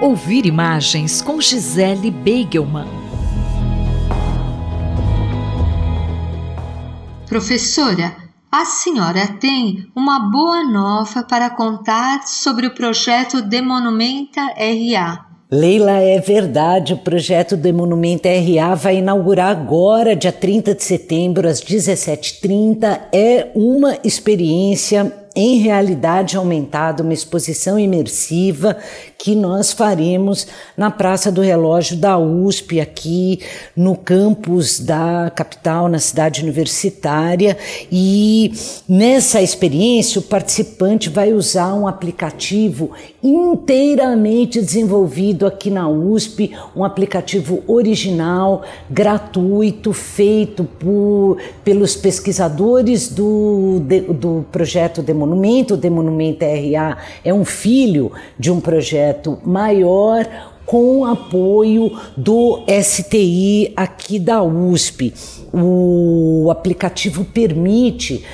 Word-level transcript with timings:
Ouvir 0.00 0.46
imagens 0.46 1.20
com 1.20 1.38
Gisele 1.42 2.10
Beigelman. 2.10 2.88
Professora, 7.28 8.16
a 8.50 8.64
senhora 8.64 9.26
tem 9.38 9.90
uma 9.94 10.30
boa 10.30 10.64
nova 10.64 11.22
para 11.22 11.50
contar 11.50 12.26
sobre 12.26 12.66
o 12.66 12.74
projeto 12.74 13.42
Demonumenta 13.42 14.40
RA. 14.40 15.26
Leila, 15.52 15.98
é 15.98 16.18
verdade, 16.18 16.94
o 16.94 16.98
projeto 16.98 17.56
do 17.56 17.74
Monumento 17.74 18.28
RA 18.28 18.74
vai 18.76 18.98
inaugurar 18.98 19.50
agora, 19.50 20.14
dia 20.14 20.30
30 20.30 20.76
de 20.76 20.84
setembro, 20.84 21.48
às 21.48 21.60
17h30. 21.60 23.00
É 23.12 23.50
uma 23.54 23.98
experiência 24.04 25.12
em 25.34 25.58
realidade 25.58 26.36
aumentada, 26.36 27.02
uma 27.02 27.14
exposição 27.14 27.78
imersiva 27.78 28.76
que 29.16 29.34
nós 29.34 29.70
faremos 29.70 30.46
na 30.76 30.90
Praça 30.90 31.30
do 31.30 31.40
Relógio 31.42 31.96
da 31.96 32.18
USP, 32.18 32.80
aqui 32.80 33.40
no 33.76 33.94
campus 33.94 34.80
da 34.80 35.30
capital, 35.34 35.88
na 35.88 35.98
cidade 35.98 36.42
universitária. 36.42 37.56
E 37.92 38.52
nessa 38.88 39.40
experiência, 39.42 40.18
o 40.18 40.22
participante 40.22 41.08
vai 41.08 41.32
usar 41.32 41.74
um 41.74 41.86
aplicativo 41.86 42.90
inteiramente 43.22 44.60
desenvolvido 44.60 45.46
aqui 45.46 45.70
na 45.70 45.88
USP, 45.88 46.52
um 46.74 46.82
aplicativo 46.82 47.62
original, 47.66 48.62
gratuito, 48.88 49.92
feito 49.92 50.64
por, 50.64 51.36
pelos 51.62 51.94
pesquisadores 51.94 53.08
do, 53.08 53.80
do 54.08 54.46
projeto 54.50 55.02
de 55.02 55.12
Monumento. 55.20 55.74
O 55.74 55.76
Demonumento 55.76 56.44
RA 56.44 56.98
é 57.24 57.32
um 57.32 57.44
filho 57.44 58.10
de 58.38 58.50
um 58.50 58.60
projeto 58.60 59.38
maior 59.44 60.26
com 60.66 61.04
apoio 61.04 61.98
do 62.16 62.64
STI 62.82 63.72
aqui 63.76 64.18
da 64.18 64.42
USP. 64.42 65.12
O 65.52 66.48
aplicativo 66.50 67.24
permite 67.24 68.24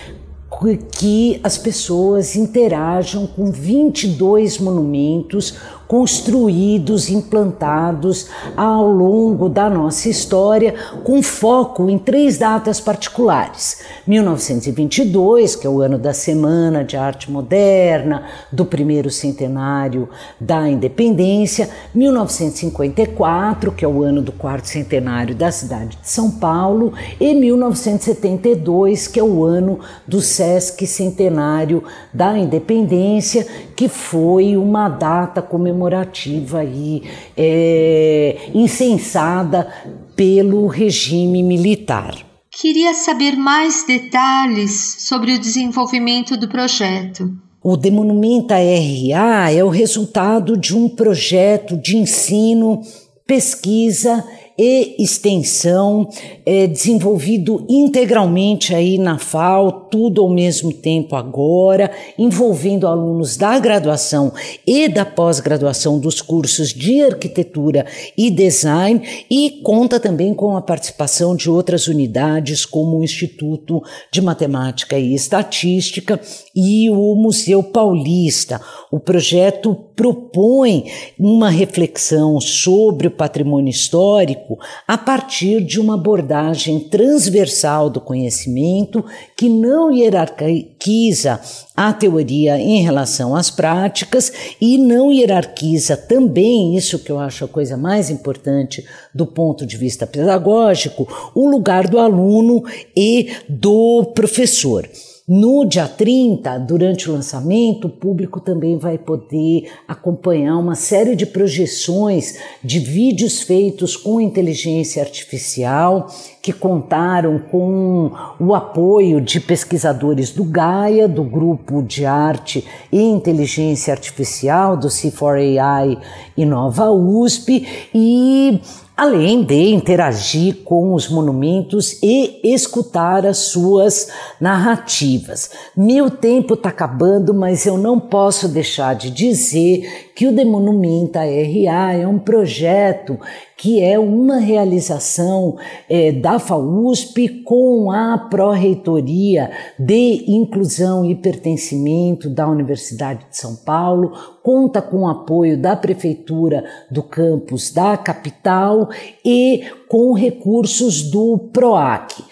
que 0.93 1.41
as 1.43 1.59
pessoas 1.59 2.37
interajam 2.37 3.27
com 3.27 3.50
22 3.50 4.59
monumentos 4.59 5.55
construídos, 5.87 7.09
implantados 7.09 8.29
ao 8.56 8.91
longo 8.91 9.48
da 9.48 9.70
nossa 9.70 10.09
história, 10.09 10.75
com 11.05 11.23
foco 11.23 11.89
em 11.89 11.98
três 11.98 12.39
datas 12.39 12.81
particulares: 12.81 13.83
1922, 14.06 15.56
que 15.56 15.67
é 15.67 15.70
o 15.70 15.81
ano 15.81 15.98
da 15.98 16.12
Semana 16.12 16.84
de 16.84 16.97
Arte 16.97 17.31
Moderna, 17.31 18.25
do 18.51 18.65
primeiro 18.65 19.11
centenário 19.11 20.09
da 20.41 20.69
independência, 20.69 21.70
1954, 21.95 23.73
que 23.73 23.84
é 23.84 23.89
o 23.89 24.03
ano 24.03 24.21
do 24.21 24.33
quarto 24.33 24.69
centenário 24.69 25.34
da 25.34 25.50
cidade 25.53 25.97
de 26.03 26.09
São 26.09 26.31
Paulo, 26.31 26.93
e 27.21 27.34
1972, 27.34 29.06
que 29.06 29.21
é 29.21 29.25
o 29.25 29.45
ano 29.45 29.78
do 30.06 30.21
Sesc 30.21 30.87
Centenário 30.87 31.84
da 32.12 32.37
Independência, 32.37 33.47
que 33.75 33.89
foi 33.89 34.56
uma 34.56 34.89
data 34.89 35.41
comemorativa 35.41 35.75
comemorativa 35.77 36.64
e 36.64 37.02
é, 37.36 38.50
incensada 38.55 39.70
pelo 40.16 40.66
regime 40.66 41.42
militar. 41.42 42.16
Queria 42.50 42.94
saber 42.94 43.36
mais 43.36 43.84
detalhes 43.86 44.97
sobre 45.00 45.32
o 45.32 45.38
desenvolvimento 45.38 46.36
do 46.36 46.48
projeto. 46.48 47.30
O 47.62 47.77
Demonumenta 47.77 48.54
RA 48.54 49.50
é 49.50 49.62
o 49.62 49.69
resultado 49.69 50.56
de 50.56 50.74
um 50.74 50.88
projeto 50.88 51.77
de 51.77 51.98
ensino, 51.98 52.80
pesquisa 53.27 54.24
e 54.59 55.03
extensão, 55.03 56.09
é, 56.45 56.67
desenvolvido 56.67 57.65
integralmente 57.69 58.75
aí 58.75 58.97
na 58.99 59.19
FAO, 59.19 59.72
tudo 59.91 60.22
ao 60.22 60.28
mesmo 60.28 60.72
tempo 60.72 61.15
agora, 61.15 61.91
envolvendo 62.19 62.87
alunos 62.87 63.37
da 63.37 63.59
graduação 63.59 64.33
e 64.66 64.89
da 64.89 65.05
pós-graduação 65.05 65.99
dos 65.99 66.22
cursos 66.22 66.72
de 66.72 67.03
arquitetura 67.03 67.87
e 68.16 68.31
design 68.31 69.03
e 69.31 69.61
conta 69.62 70.00
também 70.00 70.33
com 70.33 70.56
a 70.56 70.62
participação 70.62 71.37
de 71.37 71.50
outras 71.50 71.87
unidades 71.87 72.65
como 72.65 72.99
o 72.99 73.05
Instituto 73.05 73.83
de 74.11 74.22
Matemática 74.22 74.99
e 74.99 75.15
Estatística 75.15 76.21
e 76.55 76.89
o 76.91 77.15
Museu 77.15 77.62
Paulista. 77.62 78.61
O 78.91 78.99
projeto 78.99 79.75
propõe 79.95 80.84
uma 81.19 81.50
reflexão 81.50 82.41
sobre 82.41 83.09
o 83.09 83.11
patrimônio 83.11 83.71
histórico 83.71 84.46
a 84.87 84.97
partir 84.97 85.62
de 85.62 85.81
uma 85.81 85.95
abordagem 85.95 86.81
transversal 86.81 87.89
do 87.89 88.01
conhecimento 88.01 89.05
que 89.37 89.49
não 89.49 89.91
hierarquiza 89.91 91.41
a 91.77 91.93
teoria 91.93 92.59
em 92.59 92.83
relação 92.83 93.34
às 93.34 93.51
práticas 93.51 94.33
e 94.61 94.79
não 94.79 95.11
hierarquiza 95.11 95.97
também, 95.97 96.77
isso 96.77 96.99
que 96.99 97.11
eu 97.11 97.19
acho 97.19 97.45
a 97.45 97.49
coisa 97.49 97.77
mais 97.77 98.11
importante 98.11 98.84
do 99.15 99.27
ponto 99.27 99.67
de 99.67 99.77
vista 99.77 100.07
pedagógico, 100.07 101.07
o 101.34 101.49
lugar 101.49 101.89
do 101.89 101.99
aluno 101.99 102.63
e 102.97 103.31
do 103.49 104.13
professor. 104.15 104.89
No 105.28 105.64
dia 105.64 105.88
30, 105.88 106.56
durante 106.60 107.10
o 107.10 107.12
lançamento, 107.12 107.88
o 107.88 107.91
público 107.91 108.38
também 108.38 108.78
vai 108.78 108.97
poder 108.97 109.69
acompanhar 109.88 110.56
uma 110.56 110.76
série 110.76 111.16
de 111.16 111.26
projeções 111.26 112.38
de 112.62 112.78
vídeos 112.78 113.42
feitos 113.42 113.97
com 113.97 114.20
inteligência 114.20 115.03
artificial, 115.03 116.06
que 116.41 116.53
contaram 116.53 117.41
com 117.41 118.12
o 118.38 118.54
apoio 118.54 119.20
de 119.20 119.41
pesquisadores 119.41 120.31
do 120.31 120.44
Gaia, 120.44 121.09
do 121.09 121.25
Grupo 121.25 121.82
de 121.82 122.06
Arte 122.06 122.65
e 122.92 123.03
Inteligência 123.03 123.92
Artificial, 123.92 124.76
do 124.76 124.86
C4AI 124.86 125.98
e 126.36 126.44
Nova 126.44 126.88
USP, 126.92 127.66
e 127.92 128.60
além 128.97 129.45
de 129.45 129.75
interagir 129.75 130.62
com 130.65 130.95
os 130.95 131.09
monumentos 131.09 132.03
e 132.03 132.41
escutar 132.43 133.27
as 133.27 133.39
suas 133.39 134.09
narrativas. 134.41 135.51
Meu 135.77 136.11
tempo 136.11 136.55
está 136.55 136.71
acabando, 136.71 137.34
mas 137.34 137.67
eu 137.67 137.77
não 137.77 138.01
posso 138.01 138.49
deixar 138.49 138.95
de 138.95 139.11
dizer 139.11 140.06
que 140.16 140.27
o 140.27 140.32
Demonumenta 140.32 141.21
RA 141.21 141.93
é 141.93 142.09
um 142.09 142.19
projeto 142.19 143.21
que 143.54 143.82
é 143.82 143.99
uma 143.99 144.38
realização 144.38 145.59
é, 145.91 146.10
da 146.10 146.38
FAUSP 146.38 147.43
com 147.44 147.93
a 147.93 148.16
Pró-Reitoria 148.16 149.50
de 149.78 150.25
Inclusão 150.27 151.04
e 151.04 151.15
Pertencimento 151.15 152.31
da 152.31 152.49
Universidade 152.49 153.27
de 153.28 153.37
São 153.37 153.56
Paulo, 153.56 154.12
conta 154.43 154.81
com 154.81 155.03
o 155.03 155.09
apoio 155.09 155.60
da 155.60 155.77
Prefeitura 155.77 156.65
do 156.91 157.03
campus 157.03 157.71
da 157.71 157.94
capital 157.98 158.88
e 159.22 159.65
com 159.87 160.15
recursos 160.15 161.03
do 161.03 161.50
PROAC. 161.53 162.25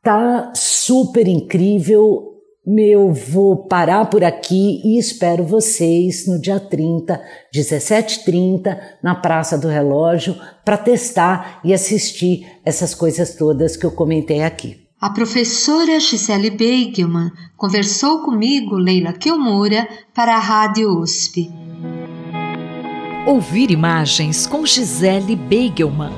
Tá 0.00 0.52
super 0.54 1.26
incrível, 1.26 2.39
eu 2.66 3.12
vou 3.12 3.66
parar 3.66 4.04
por 4.06 4.22
aqui 4.22 4.80
e 4.84 4.98
espero 4.98 5.44
vocês 5.44 6.26
no 6.26 6.40
dia 6.40 6.60
30, 6.60 7.20
17h30, 7.54 8.78
na 9.02 9.14
Praça 9.14 9.56
do 9.56 9.68
Relógio, 9.68 10.36
para 10.64 10.76
testar 10.76 11.60
e 11.64 11.72
assistir 11.72 12.46
essas 12.64 12.94
coisas 12.94 13.34
todas 13.34 13.76
que 13.76 13.86
eu 13.86 13.90
comentei 13.90 14.42
aqui. 14.42 14.86
A 15.00 15.08
professora 15.08 15.98
Gisele 15.98 16.50
Beigelman 16.50 17.30
conversou 17.56 18.22
comigo, 18.22 18.76
Leila 18.76 19.14
Kilmoura, 19.14 19.88
para 20.14 20.36
a 20.36 20.38
Rádio 20.38 21.00
USP. 21.00 21.50
Ouvir 23.26 23.70
imagens 23.70 24.46
com 24.46 24.66
Gisele 24.66 25.34
Beigelman. 25.34 26.12